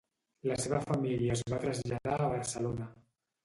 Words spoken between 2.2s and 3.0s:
Barcelona.